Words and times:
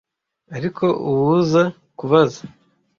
ariko 0.57 0.85
uwuza 1.09 1.61
kubaza 1.97 2.41